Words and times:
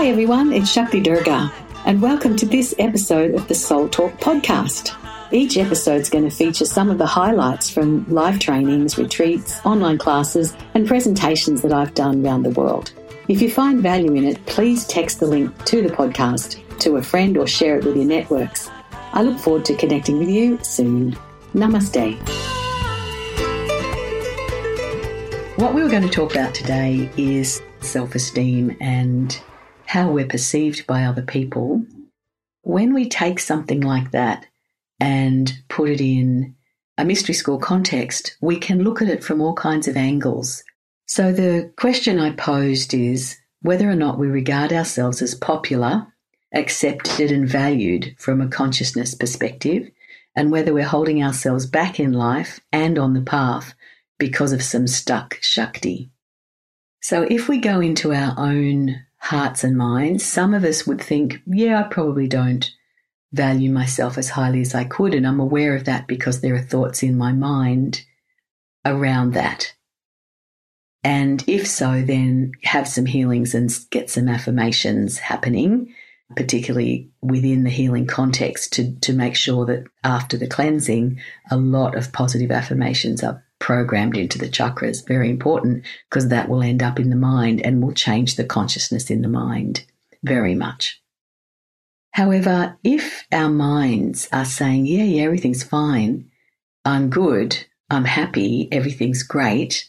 Hi 0.00 0.08
everyone, 0.08 0.54
it's 0.54 0.72
Shakti 0.72 0.98
Durga, 0.98 1.52
and 1.84 2.00
welcome 2.00 2.34
to 2.36 2.46
this 2.46 2.74
episode 2.78 3.34
of 3.34 3.46
the 3.48 3.54
Soul 3.54 3.86
Talk 3.86 4.12
podcast. 4.12 4.96
Each 5.30 5.58
episode 5.58 6.00
is 6.00 6.08
going 6.08 6.24
to 6.24 6.34
feature 6.34 6.64
some 6.64 6.88
of 6.88 6.96
the 6.96 7.04
highlights 7.04 7.68
from 7.68 8.10
live 8.10 8.38
trainings, 8.38 8.96
retreats, 8.96 9.60
online 9.62 9.98
classes, 9.98 10.56
and 10.72 10.88
presentations 10.88 11.60
that 11.60 11.74
I've 11.74 11.92
done 11.92 12.24
around 12.24 12.44
the 12.44 12.58
world. 12.58 12.94
If 13.28 13.42
you 13.42 13.50
find 13.50 13.82
value 13.82 14.14
in 14.14 14.24
it, 14.24 14.42
please 14.46 14.86
text 14.86 15.20
the 15.20 15.26
link 15.26 15.66
to 15.66 15.82
the 15.82 15.90
podcast 15.90 16.78
to 16.78 16.96
a 16.96 17.02
friend 17.02 17.36
or 17.36 17.46
share 17.46 17.78
it 17.78 17.84
with 17.84 17.96
your 17.96 18.06
networks. 18.06 18.70
I 19.12 19.22
look 19.22 19.38
forward 19.38 19.66
to 19.66 19.76
connecting 19.76 20.18
with 20.18 20.30
you 20.30 20.58
soon. 20.62 21.14
Namaste. 21.52 22.16
What 25.58 25.74
we 25.74 25.82
were 25.82 25.90
going 25.90 26.04
to 26.04 26.08
talk 26.08 26.32
about 26.32 26.54
today 26.54 27.10
is 27.18 27.60
self 27.82 28.14
esteem 28.14 28.74
and 28.80 29.38
how 29.90 30.08
we're 30.08 30.24
perceived 30.24 30.86
by 30.86 31.02
other 31.02 31.22
people. 31.22 31.84
When 32.62 32.94
we 32.94 33.08
take 33.08 33.40
something 33.40 33.80
like 33.80 34.12
that 34.12 34.46
and 35.00 35.52
put 35.68 35.90
it 35.90 36.00
in 36.00 36.54
a 36.96 37.04
mystery 37.04 37.34
school 37.34 37.58
context, 37.58 38.36
we 38.40 38.56
can 38.56 38.84
look 38.84 39.02
at 39.02 39.08
it 39.08 39.24
from 39.24 39.40
all 39.40 39.54
kinds 39.54 39.88
of 39.88 39.96
angles. 39.96 40.62
So 41.06 41.32
the 41.32 41.72
question 41.76 42.20
I 42.20 42.30
posed 42.30 42.94
is 42.94 43.36
whether 43.62 43.90
or 43.90 43.96
not 43.96 44.16
we 44.16 44.28
regard 44.28 44.72
ourselves 44.72 45.22
as 45.22 45.34
popular, 45.34 46.06
accepted, 46.54 47.32
and 47.32 47.48
valued 47.48 48.14
from 48.16 48.40
a 48.40 48.46
consciousness 48.46 49.16
perspective, 49.16 49.90
and 50.36 50.52
whether 50.52 50.72
we're 50.72 50.84
holding 50.84 51.20
ourselves 51.20 51.66
back 51.66 51.98
in 51.98 52.12
life 52.12 52.60
and 52.70 52.96
on 52.96 53.14
the 53.14 53.22
path 53.22 53.74
because 54.20 54.52
of 54.52 54.62
some 54.62 54.86
stuck 54.86 55.38
Shakti. 55.42 56.10
So 57.02 57.22
if 57.28 57.48
we 57.48 57.58
go 57.58 57.80
into 57.80 58.14
our 58.14 58.34
own 58.38 59.04
hearts 59.20 59.62
and 59.62 59.76
minds, 59.76 60.24
some 60.24 60.54
of 60.54 60.64
us 60.64 60.86
would 60.86 61.00
think, 61.00 61.40
yeah, 61.46 61.80
I 61.80 61.82
probably 61.84 62.26
don't 62.26 62.70
value 63.32 63.70
myself 63.70 64.18
as 64.18 64.30
highly 64.30 64.60
as 64.60 64.74
I 64.74 64.84
could. 64.84 65.14
And 65.14 65.26
I'm 65.26 65.40
aware 65.40 65.76
of 65.76 65.84
that 65.84 66.08
because 66.08 66.40
there 66.40 66.54
are 66.54 66.60
thoughts 66.60 67.02
in 67.02 67.16
my 67.16 67.32
mind 67.32 68.02
around 68.84 69.34
that. 69.34 69.72
And 71.04 71.44
if 71.46 71.66
so, 71.66 72.02
then 72.02 72.52
have 72.64 72.88
some 72.88 73.06
healings 73.06 73.54
and 73.54 73.70
get 73.90 74.10
some 74.10 74.28
affirmations 74.28 75.18
happening, 75.18 75.94
particularly 76.36 77.10
within 77.22 77.62
the 77.64 77.70
healing 77.70 78.06
context 78.06 78.72
to, 78.74 78.98
to 79.00 79.12
make 79.12 79.36
sure 79.36 79.64
that 79.66 79.84
after 80.04 80.36
the 80.36 80.48
cleansing, 80.48 81.20
a 81.50 81.56
lot 81.56 81.96
of 81.96 82.12
positive 82.12 82.50
affirmations 82.50 83.22
are 83.22 83.42
programmed 83.60 84.16
into 84.16 84.38
the 84.38 84.48
chakras. 84.48 85.06
Very 85.06 85.30
important 85.30 85.84
because 86.08 86.28
that 86.28 86.48
will 86.48 86.62
end 86.62 86.82
up 86.82 86.98
in 86.98 87.10
the 87.10 87.16
mind 87.16 87.64
and 87.64 87.80
will 87.80 87.92
change 87.92 88.34
the 88.34 88.44
consciousness 88.44 89.10
in 89.10 89.22
the 89.22 89.28
mind 89.28 89.84
very 90.24 90.56
much. 90.56 91.00
However, 92.12 92.76
if 92.82 93.24
our 93.30 93.48
minds 93.48 94.28
are 94.32 94.44
saying, 94.44 94.86
yeah, 94.86 95.04
yeah, 95.04 95.22
everything's 95.22 95.62
fine, 95.62 96.28
I'm 96.84 97.08
good, 97.08 97.64
I'm 97.88 98.04
happy, 98.04 98.68
everything's 98.72 99.22
great, 99.22 99.88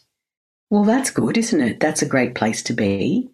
well, 0.72 0.84
that's 0.84 1.10
good, 1.10 1.36
isn't 1.36 1.60
it? 1.60 1.80
That's 1.80 2.00
a 2.00 2.08
great 2.08 2.34
place 2.34 2.62
to 2.62 2.72
be. 2.72 3.28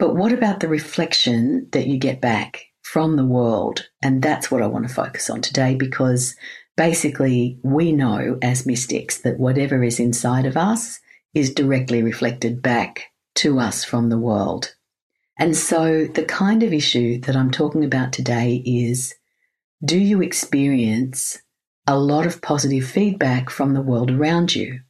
But 0.00 0.16
what 0.16 0.32
about 0.32 0.58
the 0.58 0.66
reflection 0.66 1.68
that 1.70 1.86
you 1.86 1.98
get 1.98 2.20
back 2.20 2.64
from 2.82 3.14
the 3.14 3.24
world? 3.24 3.88
And 4.02 4.20
that's 4.20 4.50
what 4.50 4.60
I 4.60 4.66
want 4.66 4.88
to 4.88 4.92
focus 4.92 5.30
on 5.30 5.40
today 5.40 5.76
because 5.76 6.34
basically, 6.78 7.58
we 7.64 7.90
know 7.90 8.38
as 8.40 8.64
mystics 8.64 9.18
that 9.22 9.38
whatever 9.38 9.82
is 9.82 9.98
inside 9.98 10.46
of 10.46 10.56
us 10.56 11.00
is 11.34 11.52
directly 11.52 12.02
reflected 12.02 12.62
back 12.62 13.08
to 13.34 13.58
us 13.58 13.84
from 13.84 14.08
the 14.08 14.18
world. 14.18 14.74
And 15.36 15.56
so, 15.56 16.06
the 16.06 16.24
kind 16.24 16.62
of 16.62 16.72
issue 16.72 17.20
that 17.22 17.36
I'm 17.36 17.50
talking 17.50 17.84
about 17.84 18.12
today 18.12 18.62
is 18.64 19.14
do 19.84 19.98
you 19.98 20.22
experience 20.22 21.42
a 21.86 21.98
lot 21.98 22.26
of 22.26 22.42
positive 22.42 22.84
feedback 22.84 23.50
from 23.50 23.74
the 23.74 23.82
world 23.82 24.10
around 24.10 24.54
you? 24.54 24.80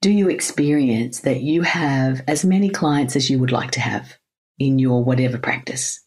Do 0.00 0.10
you 0.10 0.28
experience 0.28 1.20
that 1.20 1.40
you 1.40 1.62
have 1.62 2.22
as 2.26 2.44
many 2.44 2.68
clients 2.68 3.14
as 3.14 3.30
you 3.30 3.38
would 3.38 3.52
like 3.52 3.70
to 3.72 3.80
have 3.80 4.18
in 4.58 4.80
your 4.80 5.04
whatever 5.04 5.38
practice? 5.38 6.00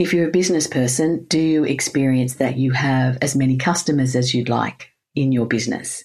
If 0.00 0.14
you're 0.14 0.28
a 0.28 0.32
business 0.32 0.66
person, 0.66 1.26
do 1.28 1.38
you 1.38 1.64
experience 1.64 2.36
that 2.36 2.56
you 2.56 2.70
have 2.70 3.18
as 3.20 3.36
many 3.36 3.58
customers 3.58 4.16
as 4.16 4.32
you'd 4.32 4.48
like 4.48 4.92
in 5.14 5.30
your 5.30 5.44
business? 5.44 6.02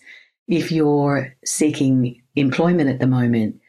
If 0.50 0.70
you're 0.70 1.34
seeking 1.46 2.22
employment 2.36 2.90
at 2.90 3.00
the 3.00 3.08
moment, 3.08 3.62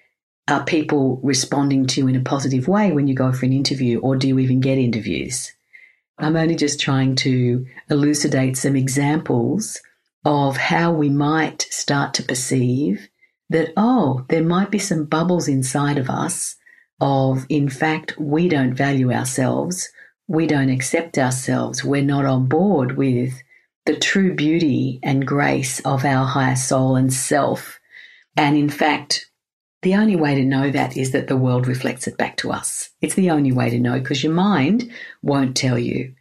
are 0.48 0.64
people 0.64 1.20
responding 1.22 1.86
to 1.86 2.00
you 2.00 2.08
in 2.08 2.16
a 2.16 2.22
positive 2.22 2.66
way 2.66 2.90
when 2.90 3.06
you 3.06 3.14
go 3.14 3.30
for 3.30 3.46
an 3.46 3.52
interview, 3.52 4.00
or 4.00 4.16
do 4.16 4.26
you 4.26 4.40
even 4.40 4.58
get 4.58 4.78
interviews? 4.78 5.52
I'm 6.18 6.34
only 6.34 6.56
just 6.56 6.80
trying 6.80 7.14
to 7.16 7.64
elucidate 7.88 8.56
some 8.56 8.74
examples 8.74 9.80
of 10.24 10.56
how 10.56 10.90
we 10.90 11.08
might 11.08 11.68
start 11.70 12.14
to 12.14 12.24
perceive 12.24 13.10
that, 13.50 13.72
oh, 13.76 14.26
there 14.28 14.42
might 14.42 14.72
be 14.72 14.80
some 14.80 15.04
bubbles 15.04 15.46
inside 15.46 15.98
of 15.98 16.10
us 16.10 16.56
of, 17.00 17.46
in 17.48 17.68
fact, 17.68 18.18
we 18.18 18.48
don't 18.48 18.74
value 18.74 19.12
ourselves 19.12 19.88
we 20.28 20.46
don't 20.46 20.70
accept 20.70 21.18
ourselves, 21.18 21.84
we're 21.84 22.02
not 22.02 22.24
on 22.24 22.46
board 22.46 22.96
with 22.96 23.42
the 23.84 23.96
true 23.96 24.34
beauty 24.34 24.98
and 25.02 25.26
grace 25.26 25.80
of 25.80 26.04
our 26.04 26.26
higher 26.26 26.56
soul 26.56 26.96
and 26.96 27.12
self. 27.12 27.78
And 28.36 28.56
in 28.56 28.68
fact, 28.68 29.30
the 29.82 29.94
only 29.94 30.16
way 30.16 30.34
to 30.34 30.44
know 30.44 30.70
that 30.70 30.96
is 30.96 31.12
that 31.12 31.28
the 31.28 31.36
world 31.36 31.68
reflects 31.68 32.08
it 32.08 32.18
back 32.18 32.36
to 32.38 32.50
us. 32.50 32.90
It's 33.00 33.14
the 33.14 33.30
only 33.30 33.52
way 33.52 33.70
to 33.70 33.78
know 33.78 34.00
because 34.00 34.24
your 34.24 34.32
mind 34.32 34.90
won't 35.22 35.56
tell 35.56 35.78
you. 35.78 36.14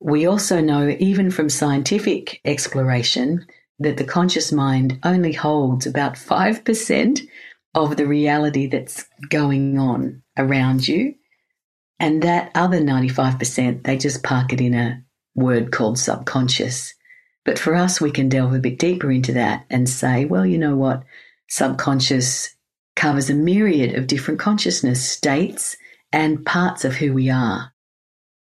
We 0.00 0.26
also 0.26 0.60
know, 0.60 0.94
even 1.00 1.30
from 1.30 1.48
scientific 1.48 2.40
exploration, 2.44 3.46
that 3.78 3.96
the 3.96 4.04
conscious 4.04 4.52
mind 4.52 4.98
only 5.04 5.32
holds 5.32 5.86
about 5.86 6.14
5% 6.14 7.28
of 7.74 7.96
the 7.96 8.06
reality 8.06 8.66
that's 8.66 9.06
going 9.28 9.78
on 9.78 10.22
around 10.36 10.86
you. 10.86 11.14
And 12.00 12.22
that 12.22 12.52
other 12.54 12.80
95%, 12.80 13.82
they 13.84 13.96
just 13.96 14.22
park 14.22 14.52
it 14.52 14.60
in 14.60 14.74
a 14.74 15.02
word 15.34 15.72
called 15.72 15.98
subconscious. 15.98 16.94
But 17.44 17.58
for 17.58 17.74
us, 17.74 18.00
we 18.00 18.10
can 18.10 18.28
delve 18.28 18.54
a 18.54 18.58
bit 18.58 18.78
deeper 18.78 19.10
into 19.10 19.32
that 19.32 19.64
and 19.70 19.88
say, 19.88 20.24
well, 20.24 20.46
you 20.46 20.58
know 20.58 20.76
what? 20.76 21.02
Subconscious 21.48 22.54
covers 22.94 23.30
a 23.30 23.34
myriad 23.34 23.94
of 23.94 24.06
different 24.06 24.40
consciousness 24.40 25.08
states 25.08 25.76
and 26.12 26.44
parts 26.44 26.84
of 26.84 26.96
who 26.96 27.12
we 27.12 27.30
are. 27.30 27.72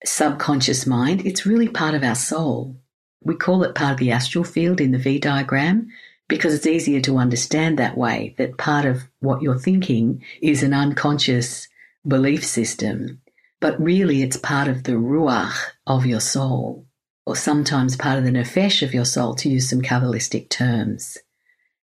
Subconscious 0.05 0.87
mind, 0.87 1.27
it's 1.27 1.47
really 1.47 1.69
part 1.69 1.94
of 1.94 2.03
our 2.03 2.15
soul. 2.15 2.77
We 3.22 3.34
call 3.34 3.62
it 3.65 3.75
part 3.75 3.93
of 3.93 3.99
the 3.99 4.12
astral 4.12 4.44
field 4.44 4.81
in 4.81 4.93
the 4.93 4.99
V 4.99 5.19
diagram 5.19 5.89
because 6.28 6.55
it's 6.55 6.66
easier 6.66 7.00
to 7.03 7.19
understand 7.19 7.78
that 7.78 7.97
way, 7.97 8.34
that 8.39 8.56
part 8.56 8.87
of 8.87 9.03
what 9.19 9.43
you're 9.43 9.59
thinking 9.59 10.25
is 10.41 10.62
an 10.62 10.72
unconscious 10.72 11.69
belief 12.06 12.44
system 12.44 13.21
but 13.60 13.81
really 13.81 14.22
it's 14.22 14.37
part 14.37 14.69
of 14.69 14.84
the 14.84 14.93
ruach 14.93 15.54
of 15.87 16.06
your 16.06 16.21
soul, 16.21 16.87
or 17.26 17.37
sometimes 17.37 17.97
part 17.97 18.19
of 18.19 18.25
the 18.25 18.31
nefesh 18.31 18.82
of 18.82 18.94
your 18.94 19.04
soul, 19.04 19.34
to 19.34 19.48
use 19.48 19.69
some 19.69 19.82
Kabbalistic 19.82 20.48
terms. 20.48 21.19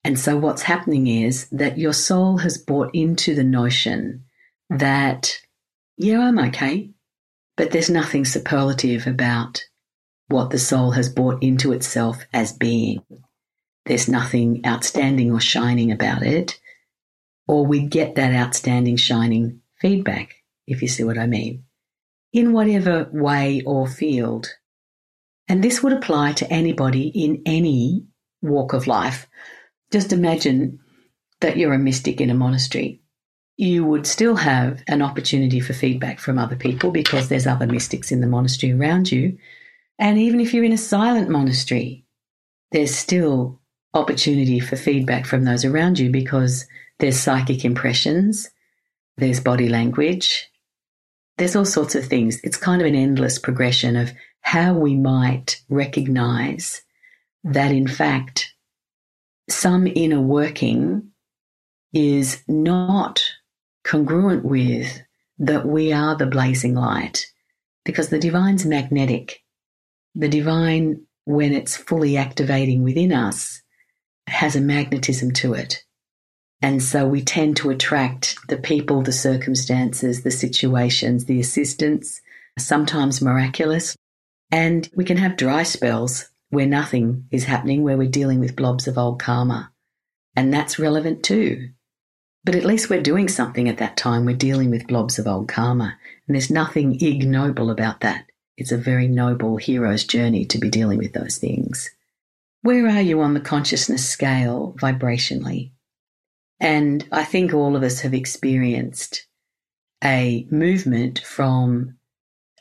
And 0.03 0.19
so 0.19 0.37
what's 0.37 0.61
happening 0.61 1.07
is 1.07 1.49
that 1.49 1.77
your 1.77 1.93
soul 1.93 2.37
has 2.37 2.57
bought 2.57 2.91
into 2.93 3.35
the 3.35 3.43
notion 3.43 4.25
that, 4.69 5.41
yeah, 5.97 6.19
I'm 6.19 6.39
okay, 6.39 6.91
but 7.57 7.71
there's 7.71 7.89
nothing 7.89 8.23
superlative 8.25 9.07
about 9.07 9.63
what 10.27 10.49
the 10.49 10.59
soul 10.59 10.91
has 10.91 11.09
bought 11.09 11.41
into 11.43 11.71
itself 11.71 12.23
as 12.33 12.53
being. 12.53 13.01
There's 13.85 14.07
nothing 14.07 14.61
outstanding 14.65 15.31
or 15.31 15.39
shining 15.39 15.91
about 15.91 16.23
it, 16.23 16.59
or 17.47 17.65
we 17.65 17.81
get 17.87 18.15
that 18.15 18.33
outstanding, 18.33 18.97
shining 18.97 19.61
feedback, 19.79 20.35
if 20.67 20.81
you 20.81 20.87
see 20.87 21.03
what 21.03 21.17
I 21.17 21.27
mean 21.27 21.63
in 22.35 22.51
whatever 22.51 23.09
way 23.13 23.61
or 23.65 23.87
field. 23.87 24.49
And 25.47 25.63
this 25.63 25.81
would 25.81 25.93
apply 25.93 26.33
to 26.33 26.51
anybody 26.51 27.07
in 27.07 27.41
any 27.45 28.05
walk 28.41 28.73
of 28.73 28.87
life. 28.87 29.25
Just 29.89 30.11
imagine 30.11 30.79
that 31.39 31.55
you're 31.55 31.73
a 31.73 31.79
mystic 31.79 32.19
in 32.19 32.29
a 32.29 32.33
monastery. 32.33 33.01
You 33.55 33.85
would 33.85 34.05
still 34.05 34.35
have 34.35 34.83
an 34.87 35.01
opportunity 35.01 35.61
for 35.61 35.71
feedback 35.71 36.19
from 36.19 36.37
other 36.37 36.57
people 36.57 36.91
because 36.91 37.29
there's 37.29 37.47
other 37.47 37.67
mystics 37.67 38.11
in 38.11 38.19
the 38.19 38.27
monastery 38.27 38.73
around 38.73 39.09
you. 39.09 39.37
And 39.97 40.17
even 40.17 40.41
if 40.41 40.53
you're 40.53 40.65
in 40.65 40.73
a 40.73 40.77
silent 40.77 41.29
monastery, 41.29 42.05
there's 42.71 42.93
still 42.93 43.61
opportunity 43.93 44.59
for 44.59 44.75
feedback 44.75 45.25
from 45.25 45.45
those 45.45 45.63
around 45.63 45.99
you 45.99 46.09
because 46.09 46.65
there's 46.99 47.17
psychic 47.17 47.63
impressions, 47.63 48.49
there's 49.15 49.39
body 49.39 49.69
language, 49.69 50.49
there's 51.37 51.55
all 51.55 51.65
sorts 51.65 51.95
of 51.95 52.05
things. 52.05 52.39
It's 52.43 52.57
kind 52.57 52.81
of 52.81 52.87
an 52.87 52.95
endless 52.95 53.39
progression 53.39 53.95
of 53.95 54.13
how 54.41 54.73
we 54.73 54.95
might 54.95 55.61
recognize 55.69 56.81
that, 57.43 57.71
in 57.71 57.87
fact, 57.87 58.53
some 59.49 59.87
inner 59.87 60.21
working 60.21 61.11
is 61.93 62.41
not 62.47 63.23
congruent 63.83 64.43
with 64.43 65.01
that 65.37 65.65
we 65.65 65.93
are 65.93 66.15
the 66.15 66.25
blazing 66.25 66.73
light 66.73 67.25
because 67.83 68.09
the 68.09 68.19
divine's 68.19 68.65
magnetic. 68.65 69.41
The 70.15 70.29
divine, 70.29 71.05
when 71.25 71.53
it's 71.53 71.75
fully 71.75 72.17
activating 72.17 72.83
within 72.83 73.11
us, 73.11 73.61
has 74.27 74.55
a 74.55 74.61
magnetism 74.61 75.31
to 75.33 75.53
it. 75.53 75.84
And 76.61 76.81
so 76.81 77.07
we 77.07 77.21
tend 77.21 77.57
to 77.57 77.69
attract 77.69 78.37
the 78.47 78.57
people, 78.57 79.01
the 79.01 79.11
circumstances, 79.11 80.23
the 80.23 80.31
situations, 80.31 81.25
the 81.25 81.39
assistance, 81.39 82.21
sometimes 82.57 83.21
miraculous. 83.21 83.95
And 84.51 84.89
we 84.95 85.05
can 85.05 85.17
have 85.17 85.37
dry 85.37 85.63
spells 85.63 86.29
where 86.49 86.65
nothing 86.65 87.27
is 87.31 87.43
happening, 87.43 87.83
where 87.83 87.97
we're 87.97 88.09
dealing 88.09 88.39
with 88.39 88.55
blobs 88.55 88.87
of 88.87 88.97
old 88.97 89.19
karma. 89.19 89.71
And 90.35 90.53
that's 90.53 90.79
relevant 90.79 91.23
too. 91.23 91.69
But 92.43 92.55
at 92.55 92.65
least 92.65 92.89
we're 92.89 93.01
doing 93.01 93.27
something 93.27 93.67
at 93.67 93.77
that 93.79 93.97
time. 93.97 94.25
We're 94.25 94.35
dealing 94.35 94.69
with 94.69 94.87
blobs 94.87 95.17
of 95.17 95.27
old 95.27 95.47
karma. 95.47 95.97
And 96.27 96.35
there's 96.35 96.51
nothing 96.51 97.01
ignoble 97.01 97.69
about 97.69 98.01
that. 98.01 98.25
It's 98.57 98.71
a 98.71 98.77
very 98.77 99.07
noble 99.07 99.57
hero's 99.57 100.03
journey 100.03 100.45
to 100.45 100.57
be 100.57 100.69
dealing 100.69 100.97
with 100.97 101.13
those 101.13 101.37
things. 101.37 101.89
Where 102.61 102.87
are 102.87 103.01
you 103.01 103.21
on 103.21 103.33
the 103.33 103.41
consciousness 103.41 104.07
scale 104.07 104.75
vibrationally? 104.79 105.71
And 106.59 107.07
I 107.11 107.23
think 107.23 107.53
all 107.53 107.75
of 107.75 107.83
us 107.83 108.01
have 108.01 108.13
experienced 108.13 109.27
a 110.03 110.47
movement 110.49 111.19
from 111.19 111.97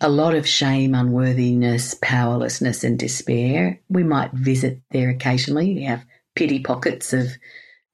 a 0.00 0.08
lot 0.08 0.35
of 0.35 0.49
shame, 0.49 0.94
unworthiness, 0.94 1.94
powerlessness, 1.94 2.85
and 2.85 2.99
despair. 2.99 3.81
We 3.88 4.02
might 4.02 4.32
visit 4.32 4.81
there 4.91 5.11
occasionally. 5.11 5.75
We 5.75 5.85
have 5.85 6.05
pity 6.35 6.61
pockets 6.61 7.12
of 7.12 7.29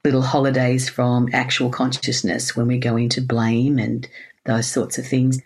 little 0.05 0.23
holidays 0.23 0.89
from 0.89 1.29
actual 1.33 1.71
consciousness 1.71 2.57
when 2.57 2.67
we 2.67 2.79
go 2.79 2.97
into 2.97 3.21
blame 3.21 3.79
and 3.79 4.09
those 4.47 4.67
sorts 4.67 4.99
of 4.99 5.07
things. 5.07 5.41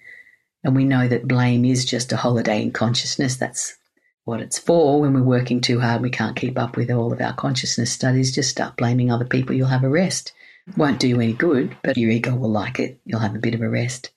And 0.62 0.76
we 0.76 0.84
know 0.84 1.08
that 1.08 1.28
blame 1.28 1.64
is 1.64 1.84
just 1.84 2.12
a 2.12 2.16
holiday 2.16 2.62
in 2.62 2.70
consciousness. 2.70 3.36
That's 3.36 3.76
what 4.24 4.40
it's 4.40 4.58
for. 4.58 5.00
When 5.00 5.12
we're 5.12 5.22
working 5.22 5.60
too 5.60 5.80
hard, 5.80 6.02
we 6.02 6.10
can't 6.10 6.36
keep 6.36 6.58
up 6.58 6.76
with 6.76 6.90
all 6.90 7.12
of 7.12 7.20
our 7.20 7.34
consciousness 7.34 7.92
studies. 7.92 8.34
Just 8.34 8.50
start 8.50 8.76
blaming 8.76 9.10
other 9.10 9.26
people. 9.26 9.54
You'll 9.54 9.66
have 9.68 9.84
a 9.84 9.88
rest. 9.88 10.32
Won't 10.76 11.00
do 11.00 11.08
you 11.08 11.20
any 11.20 11.32
good, 11.32 11.76
but 11.82 11.96
your 11.96 12.10
ego 12.10 12.34
will 12.34 12.50
like 12.50 12.78
it. 12.80 13.00
You'll 13.04 13.20
have 13.20 13.34
a 13.34 13.40
bit 13.40 13.54
of 13.54 13.60
a 13.60 13.68
rest. 13.68 14.10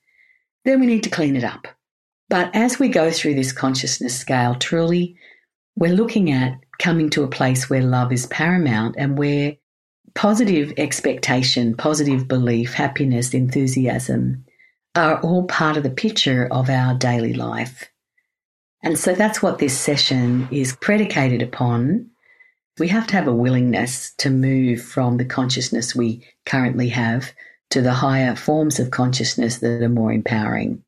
Then 0.65 0.79
we 0.79 0.85
need 0.85 1.03
to 1.03 1.09
clean 1.09 1.35
it 1.35 1.43
up. 1.43 1.67
But 2.29 2.55
as 2.55 2.79
we 2.79 2.89
go 2.89 3.11
through 3.11 3.35
this 3.35 3.51
consciousness 3.51 4.17
scale, 4.17 4.55
truly, 4.55 5.17
we're 5.75 5.93
looking 5.93 6.31
at 6.31 6.59
coming 6.79 7.09
to 7.11 7.23
a 7.23 7.29
place 7.29 7.69
where 7.69 7.81
love 7.81 8.11
is 8.11 8.25
paramount 8.25 8.95
and 8.97 9.17
where 9.17 9.57
positive 10.15 10.73
expectation, 10.77 11.75
positive 11.75 12.27
belief, 12.27 12.73
happiness, 12.73 13.33
enthusiasm 13.33 14.45
are 14.95 15.21
all 15.21 15.45
part 15.45 15.77
of 15.77 15.83
the 15.83 15.89
picture 15.89 16.47
of 16.51 16.69
our 16.69 16.95
daily 16.95 17.33
life. 17.33 17.89
And 18.81 18.97
so 18.97 19.13
that's 19.13 19.41
what 19.41 19.59
this 19.59 19.77
session 19.77 20.47
is 20.51 20.75
predicated 20.75 21.41
upon. 21.41 22.09
We 22.79 22.89
have 22.89 23.07
to 23.07 23.15
have 23.15 23.27
a 23.27 23.33
willingness 23.33 24.13
to 24.17 24.29
move 24.29 24.81
from 24.81 25.17
the 25.17 25.25
consciousness 25.25 25.95
we 25.95 26.25
currently 26.45 26.89
have 26.89 27.31
to 27.71 27.81
the 27.81 27.93
higher 27.93 28.35
forms 28.35 28.79
of 28.79 28.91
consciousness 28.91 29.57
that 29.57 29.81
are 29.81 29.89
more 29.89 30.11
empowering. 30.11 30.83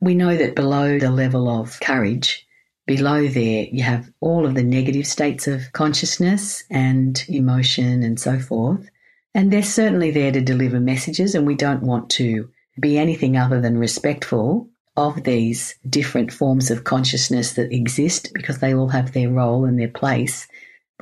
We 0.00 0.14
know 0.14 0.36
that 0.36 0.56
below 0.56 0.98
the 0.98 1.10
level 1.10 1.48
of 1.48 1.78
courage, 1.80 2.46
below 2.86 3.28
there, 3.28 3.66
you 3.70 3.82
have 3.82 4.10
all 4.20 4.44
of 4.44 4.54
the 4.54 4.64
negative 4.64 5.06
states 5.06 5.46
of 5.46 5.72
consciousness 5.72 6.64
and 6.70 7.24
emotion 7.28 8.02
and 8.02 8.18
so 8.18 8.38
forth. 8.38 8.88
And 9.34 9.52
they're 9.52 9.62
certainly 9.62 10.10
there 10.10 10.32
to 10.32 10.40
deliver 10.40 10.80
messages, 10.80 11.34
and 11.34 11.46
we 11.46 11.54
don't 11.54 11.82
want 11.82 12.10
to 12.10 12.50
be 12.78 12.98
anything 12.98 13.36
other 13.36 13.60
than 13.60 13.78
respectful 13.78 14.68
of 14.96 15.24
these 15.24 15.74
different 15.88 16.32
forms 16.32 16.70
of 16.70 16.84
consciousness 16.84 17.54
that 17.54 17.72
exist 17.72 18.30
because 18.32 18.58
they 18.58 18.74
all 18.74 18.88
have 18.88 19.12
their 19.12 19.30
role 19.30 19.64
and 19.64 19.78
their 19.78 19.88
place. 19.88 20.46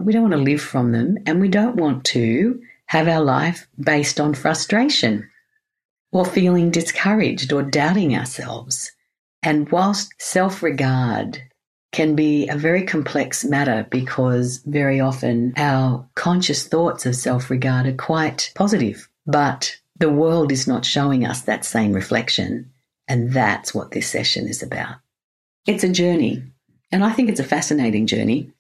We 0.05 0.13
don't 0.13 0.23
want 0.23 0.35
to 0.35 0.39
live 0.39 0.61
from 0.61 0.93
them, 0.93 1.19
and 1.27 1.41
we 1.41 1.49
don't 1.49 1.77
want 1.77 2.05
to 2.07 2.61
have 2.87 3.09
our 3.09 3.23
life 3.23 3.67
based 3.79 4.21
on 4.21 4.35
frustration 4.35 5.29
or 6.13 6.25
feeling 6.25 6.71
discouraged 6.71 7.53
or 7.53 7.63
doubting 7.63 8.17
ourselves. 8.17 8.93
And 9.43 9.71
whilst 9.71 10.13
self 10.19 10.63
regard 10.63 11.43
can 11.93 12.15
be 12.15 12.49
a 12.49 12.57
very 12.57 12.85
complex 12.85 13.45
matter 13.45 13.87
because 13.91 14.59
very 14.67 15.01
often 15.01 15.53
our 15.57 16.09
conscious 16.15 16.67
thoughts 16.67 17.07
of 17.07 17.17
self 17.17 17.51
regard 17.51 17.87
are 17.87 17.95
quite 17.95 18.53
positive, 18.55 19.09
but 19.27 19.77
the 19.99 20.11
world 20.11 20.51
is 20.51 20.67
not 20.67 20.85
showing 20.85 21.25
us 21.25 21.43
that 21.43 21.65
same 21.65 21.93
reflection. 21.93 22.71
And 23.09 23.33
that's 23.33 23.75
what 23.75 23.91
this 23.91 24.09
session 24.09 24.49
is 24.49 24.63
about. 24.63 24.97
It's 25.67 25.85
a 25.85 25.89
journey, 25.89 26.43
and 26.91 27.05
I 27.05 27.13
think 27.13 27.29
it's 27.29 27.41
a 27.41 27.45
fascinating 27.45 28.07
journey. 28.07 28.51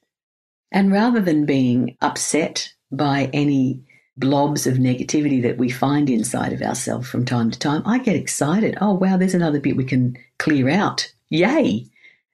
And 0.73 0.91
rather 0.91 1.21
than 1.21 1.45
being 1.45 1.97
upset 2.01 2.73
by 2.91 3.31
any 3.33 3.85
blobs 4.17 4.67
of 4.67 4.79
negativity 4.79 5.43
that 5.43 5.59
we 5.59 5.71
find 5.71 6.09
inside 6.09 6.53
of 6.53 6.63
ourselves 6.63 7.09
from 7.09 7.25
time 7.25 7.51
to 7.51 7.59
time, 7.59 7.83
I 7.85 7.99
get 7.99 8.17
excited. 8.17 8.79
Oh, 8.81 8.95
wow, 8.95 9.19
there's 9.19 9.35
another 9.35 9.61
bit 9.61 9.77
we 9.77 9.85
can 9.85 10.17
clear 10.39 10.71
out. 10.71 11.13
Yay! 11.29 11.87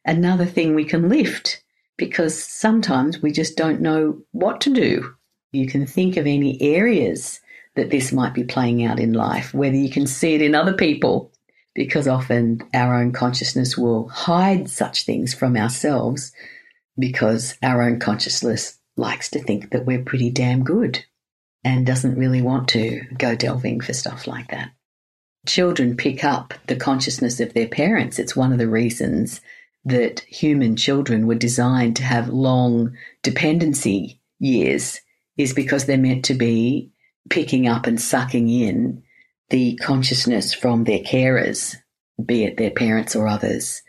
Another 0.04 0.46
thing 0.46 0.74
we 0.74 0.84
can 0.84 1.08
lift 1.08 1.62
because 1.96 2.40
sometimes 2.42 3.20
we 3.20 3.32
just 3.32 3.56
don't 3.56 3.80
know 3.80 4.22
what 4.30 4.60
to 4.62 4.72
do. 4.72 5.14
You 5.50 5.66
can 5.66 5.84
think 5.84 6.16
of 6.16 6.26
any 6.26 6.62
areas 6.62 7.40
that 7.74 7.90
this 7.90 8.12
might 8.12 8.34
be 8.34 8.44
playing 8.44 8.84
out 8.84 9.00
in 9.00 9.12
life, 9.12 9.52
whether 9.52 9.76
you 9.76 9.90
can 9.90 10.06
see 10.06 10.34
it 10.34 10.42
in 10.42 10.54
other 10.54 10.74
people, 10.74 11.32
because 11.74 12.06
often 12.06 12.62
our 12.72 12.94
own 12.94 13.12
consciousness 13.12 13.76
will 13.76 14.08
hide 14.08 14.70
such 14.70 15.04
things 15.04 15.34
from 15.34 15.56
ourselves 15.56 16.32
because 16.98 17.54
our 17.62 17.82
own 17.82 17.98
consciousness 18.00 18.78
likes 18.96 19.30
to 19.30 19.42
think 19.42 19.70
that 19.70 19.86
we're 19.86 20.02
pretty 20.02 20.30
damn 20.30 20.64
good 20.64 21.04
and 21.64 21.86
doesn't 21.86 22.18
really 22.18 22.42
want 22.42 22.68
to 22.68 23.02
go 23.16 23.34
delving 23.34 23.80
for 23.80 23.92
stuff 23.92 24.26
like 24.26 24.50
that. 24.50 24.70
Children 25.46 25.96
pick 25.96 26.24
up 26.24 26.54
the 26.66 26.76
consciousness 26.76 27.40
of 27.40 27.54
their 27.54 27.68
parents. 27.68 28.18
It's 28.18 28.36
one 28.36 28.52
of 28.52 28.58
the 28.58 28.68
reasons 28.68 29.40
that 29.84 30.20
human 30.20 30.76
children 30.76 31.26
were 31.26 31.34
designed 31.34 31.96
to 31.96 32.02
have 32.02 32.28
long 32.28 32.96
dependency 33.22 34.20
years, 34.38 35.00
is 35.36 35.54
because 35.54 35.86
they're 35.86 35.96
meant 35.96 36.24
to 36.26 36.34
be 36.34 36.92
picking 37.30 37.68
up 37.68 37.86
and 37.86 38.00
sucking 38.00 38.48
in 38.48 39.02
the 39.50 39.76
consciousness 39.76 40.52
from 40.52 40.84
their 40.84 40.98
carers, 40.98 41.76
be 42.24 42.44
it 42.44 42.56
their 42.56 42.70
parents 42.70 43.16
or 43.16 43.28
others, 43.28 43.82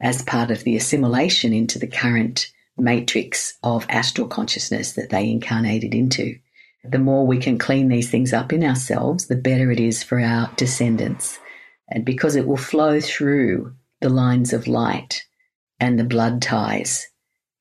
as 0.00 0.22
part 0.22 0.50
of 0.50 0.64
the 0.64 0.76
assimilation 0.76 1.52
into 1.52 1.78
the 1.78 1.86
current 1.86 2.52
matrix 2.76 3.58
of 3.62 3.86
astral 3.88 4.28
consciousness 4.28 4.92
that 4.92 5.10
they 5.10 5.30
incarnated 5.30 5.94
into 5.94 6.38
the 6.84 6.98
more 6.98 7.26
we 7.26 7.38
can 7.38 7.58
clean 7.58 7.88
these 7.88 8.10
things 8.10 8.32
up 8.32 8.52
in 8.52 8.64
ourselves, 8.64 9.26
the 9.26 9.36
better 9.36 9.70
it 9.70 9.80
is 9.80 10.02
for 10.02 10.20
our 10.20 10.50
descendants. 10.56 11.38
And 11.88 12.04
because 12.04 12.36
it 12.36 12.46
will 12.46 12.56
flow 12.56 13.00
through 13.00 13.74
the 14.00 14.08
lines 14.08 14.52
of 14.52 14.68
light 14.68 15.24
and 15.80 15.98
the 15.98 16.04
blood 16.04 16.40
ties 16.40 17.06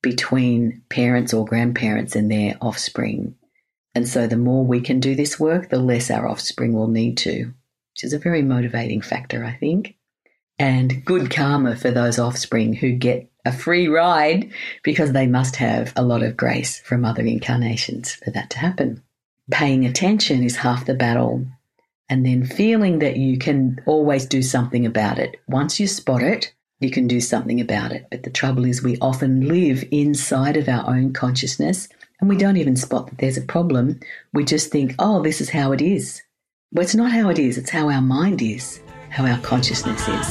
between 0.01 0.83
parents 0.89 1.33
or 1.33 1.45
grandparents 1.45 2.15
and 2.15 2.31
their 2.31 2.57
offspring. 2.61 3.35
And 3.95 4.07
so 4.07 4.27
the 4.27 4.37
more 4.37 4.63
we 4.63 4.81
can 4.81 4.99
do 4.99 5.15
this 5.15 5.39
work, 5.39 5.69
the 5.69 5.79
less 5.79 6.11
our 6.11 6.27
offspring 6.27 6.73
will 6.73 6.87
need 6.87 7.17
to, 7.19 7.45
which 7.93 8.03
is 8.03 8.13
a 8.13 8.19
very 8.19 8.43
motivating 8.43 9.01
factor, 9.01 9.43
I 9.43 9.53
think. 9.53 9.96
And 10.59 11.05
good 11.05 11.29
karma 11.29 11.75
for 11.75 11.91
those 11.91 12.17
offspring 12.17 12.73
who 12.73 12.91
get 12.93 13.29
a 13.45 13.51
free 13.51 13.87
ride 13.87 14.51
because 14.83 15.11
they 15.11 15.27
must 15.27 15.57
have 15.57 15.93
a 15.95 16.03
lot 16.03 16.23
of 16.23 16.35
grace 16.35 16.79
from 16.79 17.05
other 17.05 17.23
incarnations 17.23 18.13
for 18.13 18.31
that 18.31 18.49
to 18.51 18.59
happen 18.59 19.03
paying 19.49 19.85
attention 19.85 20.43
is 20.43 20.57
half 20.57 20.85
the 20.85 20.93
battle. 20.93 21.45
And 22.09 22.25
then 22.25 22.45
feeling 22.45 22.99
that 22.99 23.17
you 23.17 23.37
can 23.37 23.81
always 23.85 24.25
do 24.25 24.41
something 24.41 24.85
about 24.85 25.19
it. 25.19 25.41
Once 25.47 25.79
you 25.79 25.87
spot 25.87 26.23
it, 26.23 26.53
you 26.79 26.89
can 26.89 27.07
do 27.07 27.19
something 27.19 27.59
about 27.59 27.91
it. 27.91 28.07
But 28.09 28.23
the 28.23 28.29
trouble 28.29 28.65
is, 28.65 28.81
we 28.81 28.97
often 28.99 29.47
live 29.47 29.83
inside 29.91 30.55
of 30.57 30.69
our 30.69 30.87
own 30.89 31.11
consciousness 31.11 31.89
and 32.19 32.29
we 32.29 32.37
don't 32.37 32.57
even 32.57 32.75
spot 32.75 33.07
that 33.07 33.17
there's 33.17 33.37
a 33.37 33.41
problem. 33.41 33.99
We 34.33 34.45
just 34.45 34.71
think, 34.71 34.95
oh, 34.99 35.21
this 35.21 35.41
is 35.41 35.49
how 35.49 35.71
it 35.73 35.81
is. 35.81 36.21
Well, 36.71 36.83
it's 36.83 36.95
not 36.95 37.11
how 37.11 37.29
it 37.29 37.39
is, 37.39 37.57
it's 37.57 37.69
how 37.69 37.89
our 37.89 38.01
mind 38.01 38.41
is, 38.41 38.81
how 39.09 39.25
our 39.25 39.39
consciousness 39.39 40.07
is. 40.07 40.27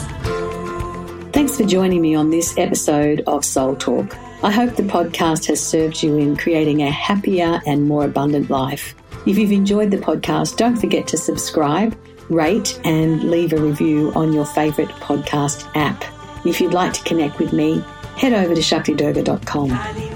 Thanks 1.33 1.56
for 1.56 1.64
joining 1.64 2.00
me 2.00 2.14
on 2.14 2.30
this 2.30 2.56
episode 2.56 3.23
of 3.26 3.45
Soul 3.45 3.76
Talk. 3.76 4.16
I 4.42 4.50
hope 4.50 4.76
the 4.76 4.83
podcast 4.83 5.47
has 5.47 5.61
served 5.61 6.02
you 6.02 6.16
in 6.16 6.37
creating 6.37 6.83
a 6.83 6.90
happier 6.90 7.61
and 7.66 7.87
more 7.87 8.04
abundant 8.04 8.50
life. 8.50 8.95
If 9.26 9.38
you've 9.38 9.52
enjoyed 9.52 9.90
the 9.90 9.99
podcast, 9.99 10.56
don't 10.56 10.76
forget 10.76 11.06
to 11.09 11.16
subscribe, 11.16 11.99
rate, 12.28 12.80
and 12.85 13.25
leave 13.25 13.52
a 13.52 13.61
review 13.61 14.12
on 14.14 14.33
your 14.33 14.47
favourite 14.47 14.90
podcast 15.00 15.68
app. 15.75 16.04
If 16.47 16.61
you'd 16.61 16.75
like 16.75 16.92
to 16.92 17.02
connect 17.02 17.38
with 17.38 17.52
me, 17.52 17.85
head 18.16 18.33
over 18.33 18.54
to 18.54 18.61
shaktidurga.com. 18.61 20.15